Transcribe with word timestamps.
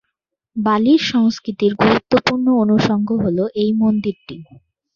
বালির 0.55 1.01
সংস্কৃতির 1.11 1.73
গুরুত্বপূর্ণ 1.81 2.47
অনুষঙ্গ 2.63 3.09
হল 3.23 3.37
এই 3.55 3.71
মন্দিরটি। 3.73 4.35